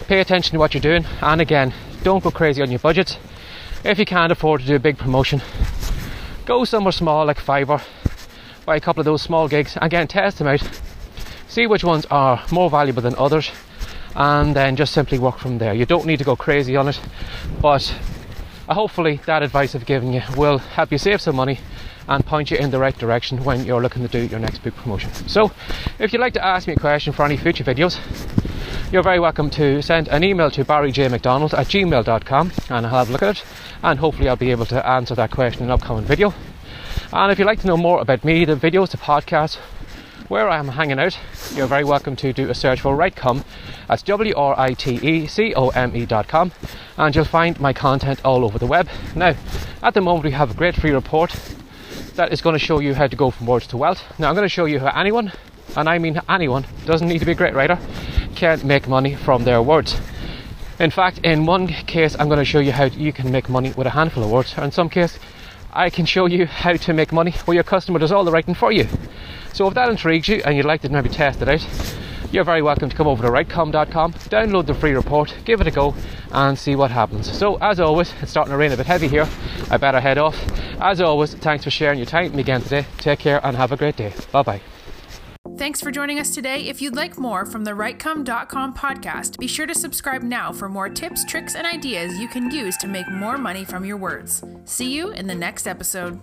Pay 0.07 0.21
attention 0.21 0.53
to 0.53 0.59
what 0.59 0.75
you're 0.75 0.81
doing, 0.81 1.05
and 1.23 1.41
again, 1.41 1.75
don't 2.03 2.23
go 2.23 2.31
crazy 2.31 2.63
on 2.63 2.71
your 2.71 2.79
budget 2.79 3.19
if 3.85 3.99
you 3.99 4.05
can't 4.05 4.33
afford 4.33 4.61
to 4.61 4.67
do 4.67 4.75
a 4.75 4.81
big 4.81 4.99
promotion, 4.99 5.41
go 6.45 6.65
somewhere 6.65 6.93
small 6.93 7.27
like 7.27 7.39
Fiverr, 7.39 7.83
buy 8.67 8.77
a 8.77 8.81
couple 8.81 9.01
of 9.01 9.05
those 9.05 9.23
small 9.23 9.49
gigs, 9.49 9.79
again, 9.81 10.09
test 10.09 10.39
them 10.39 10.49
out, 10.49 10.69
see 11.47 11.67
which 11.67 11.85
ones 11.85 12.05
are 12.11 12.45
more 12.51 12.69
valuable 12.69 13.03
than 13.03 13.15
others, 13.17 13.51
and 14.17 14.57
then 14.57 14.75
just 14.75 14.93
simply 14.93 15.19
work 15.19 15.39
from 15.39 15.59
there. 15.59 15.75
You 15.75 15.87
don't 15.87 16.07
need 16.07 16.19
to 16.19 16.25
go 16.25 16.35
crazy 16.35 16.77
on 16.77 16.89
it, 16.89 17.01
but 17.61 17.83
hopefully 18.69 19.21
that 19.27 19.43
advice 19.43 19.75
I've 19.75 19.87
given 19.87 20.13
you 20.13 20.23
will 20.37 20.59
help 20.59 20.91
you 20.91 20.99
save 20.99 21.21
some 21.21 21.37
money 21.37 21.61
and 22.09 22.25
point 22.25 22.50
you 22.50 22.57
in 22.57 22.71
the 22.71 22.79
right 22.79 22.97
direction 22.97 23.45
when 23.45 23.65
you're 23.65 23.83
looking 23.83 24.03
to 24.03 24.09
do 24.09 24.27
your 24.27 24.41
next 24.41 24.62
book 24.62 24.75
promotion. 24.77 25.12
So, 25.29 25.53
if 25.99 26.12
you'd 26.12 26.21
like 26.21 26.35
to 26.35 26.45
ask 26.45 26.67
me 26.67 26.75
a 26.75 26.77
question 26.77 27.12
for 27.12 27.25
any 27.25 27.37
future 27.37 27.65
videos, 27.65 27.99
you're 28.91 29.03
very 29.03 29.21
welcome 29.21 29.50
to 29.50 29.83
send 29.83 30.09
an 30.09 30.25
email 30.25 30.50
to 30.50 30.65
barryjmcdonald 30.65 31.53
at 31.53 31.67
gmail.com 31.67 32.53
and 32.71 32.87
I'll 32.87 32.93
have 32.93 33.11
a 33.11 33.12
look 33.12 33.23
at 33.23 33.37
it 33.37 33.45
and 33.83 33.99
hopefully 33.99 34.29
I'll 34.29 34.37
be 34.37 34.50
able 34.50 34.67
to 34.67 34.87
answer 34.87 35.15
that 35.15 35.31
question 35.31 35.65
in 35.65 35.69
an 35.69 35.75
upcoming 35.75 36.05
video. 36.05 36.33
And 37.12 37.31
if 37.31 37.38
you'd 37.38 37.47
like 37.47 37.61
to 37.61 37.67
know 37.67 37.77
more 37.77 38.00
about 38.00 38.25
me, 38.25 38.45
the 38.45 38.57
videos, 38.57 38.91
the 38.91 38.97
podcast, 38.97 39.59
where 40.29 40.49
I 40.49 40.59
am 40.59 40.69
hanging 40.69 40.99
out, 40.99 41.19
you're 41.55 41.67
very 41.67 41.85
welcome 41.85 42.17
to 42.17 42.33
do 42.33 42.50
a 42.50 42.55
search 42.55 42.83
for 42.83 42.97
Writecome. 42.97 43.45
That's 43.88 44.03
W 44.03 44.35
R 44.37 44.59
I 44.59 44.75
T 44.75 44.97
E 44.97 45.27
C 45.27 45.55
O 45.55 45.69
M 45.71 45.97
E 45.97 46.05
dot 46.05 46.29
com, 46.29 46.53
and 46.99 47.15
you'll 47.15 47.25
find 47.25 47.59
my 47.59 47.73
content 47.73 48.21
all 48.25 48.45
over 48.45 48.59
the 48.59 48.67
web. 48.67 48.88
Now, 49.17 49.35
at 49.83 49.95
the 49.95 50.03
moment, 50.03 50.25
we 50.25 50.33
have 50.33 50.50
a 50.50 50.55
great 50.55 50.75
free 50.75 50.91
report 50.91 51.35
that 52.19 52.33
is 52.33 52.41
going 52.43 52.53
to 52.53 52.59
show 52.59 52.81
you 52.81 52.95
how 52.95 53.07
to 53.07 53.15
go 53.15 53.31
from 53.31 53.47
words 53.47 53.69
to 53.69 53.77
wealth. 53.77 54.03
Now, 54.19 54.29
I'm 54.29 54.35
going 54.35 54.45
to 54.45 54.49
show 54.49 54.65
you 54.65 54.81
how 54.81 54.89
anyone, 54.89 55.33
and 55.77 55.89
I 55.89 55.99
mean 55.99 56.21
anyone, 56.29 56.67
doesn't 56.85 57.07
need 57.07 57.21
to 57.21 57.25
be 57.25 57.31
a 57.31 57.37
great 57.37 57.55
writer, 57.55 57.79
can 58.35 58.67
make 58.67 58.89
money 58.89 59.15
from 59.15 59.45
their 59.45 59.63
words. 59.63 59.97
In 60.81 60.91
fact, 60.91 61.21
in 61.23 61.47
one 61.47 61.69
case, 61.69 62.17
I'm 62.19 62.27
going 62.27 62.41
to 62.41 62.45
show 62.45 62.59
you 62.59 62.73
how 62.73 62.87
you 62.87 63.13
can 63.13 63.31
make 63.31 63.49
money 63.49 63.73
with 63.77 63.87
a 63.87 63.91
handful 63.91 64.25
of 64.25 64.31
words. 64.31 64.53
Or 64.59 64.65
in 64.65 64.73
some 64.73 64.91
case, 64.91 65.17
I 65.73 65.91
can 65.91 66.07
show 66.07 66.27
you 66.27 66.47
how 66.47 66.73
to 66.73 66.93
make 66.93 67.13
money 67.13 67.31
where 67.45 67.55
your 67.55 67.63
customer 67.63 68.01
does 68.01 68.11
all 68.11 68.25
the 68.25 68.33
writing 68.33 68.55
for 68.55 68.73
you. 68.73 68.89
So 69.53 69.69
if 69.69 69.75
that 69.75 69.89
intrigues 69.89 70.27
you 70.27 70.43
and 70.45 70.57
you'd 70.57 70.67
like 70.67 70.83
to 70.83 70.89
maybe 70.89 71.09
test 71.09 71.41
it 71.41 71.49
out, 71.49 71.65
you're 72.32 72.44
very 72.44 72.62
welcome 72.62 72.88
to 72.88 72.97
come 72.97 73.06
over 73.06 73.23
to 73.23 73.30
writecome.com, 73.30 74.12
download 74.12 74.66
the 74.66 74.75
free 74.75 74.92
report, 74.92 75.35
give 75.44 75.61
it 75.61 75.66
a 75.66 75.70
go, 75.70 75.94
and 76.32 76.58
see 76.58 76.76
what 76.76 76.90
happens. 76.90 77.30
So, 77.30 77.56
as 77.56 77.80
always, 77.80 78.12
it's 78.20 78.30
starting 78.30 78.52
to 78.52 78.56
rain 78.56 78.73
a 78.73 78.76
bit 78.76 78.87
heavy 78.87 79.08
here. 79.08 79.28
I 79.70 79.76
better 79.76 80.00
head 80.00 80.18
off. 80.18 80.37
As 80.80 81.00
always, 81.00 81.35
thanks 81.35 81.64
for 81.64 81.70
sharing 81.70 81.99
your 81.99 82.06
time 82.06 82.25
with 82.25 82.35
me 82.35 82.40
again 82.40 82.62
today. 82.62 82.87
Take 82.99 83.20
care 83.20 83.40
and 83.44 83.56
have 83.56 83.73
a 83.73 83.76
great 83.76 83.97
day. 83.97 84.12
Bye 84.32 84.42
bye. 84.42 84.61
Thanks 85.56 85.80
for 85.80 85.90
joining 85.90 86.20
us 86.20 86.32
today. 86.35 86.68
If 86.68 86.80
you'd 86.80 86.94
like 86.94 87.18
more 87.18 87.44
from 87.44 87.64
the 87.64 87.73
Writecome.com 87.73 88.75
podcast, 88.75 89.38
be 89.38 89.49
sure 89.49 89.66
to 89.66 89.75
subscribe 89.75 90.23
now 90.23 90.52
for 90.52 90.68
more 90.68 90.88
tips, 90.88 91.25
tricks, 91.25 91.56
and 91.56 91.66
ideas 91.66 92.16
you 92.18 92.28
can 92.28 92.50
use 92.50 92.76
to 92.76 92.87
make 92.87 93.11
more 93.11 93.38
money 93.38 93.64
from 93.64 93.85
your 93.85 93.97
words. 93.97 94.44
See 94.66 94.92
you 94.92 95.11
in 95.11 95.26
the 95.26 95.35
next 95.35 95.66
episode. 95.66 96.20